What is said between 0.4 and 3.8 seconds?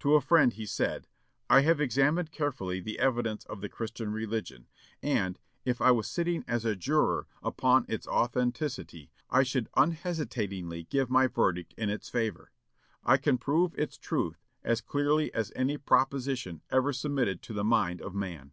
he said: "I have examined carefully the evidence of the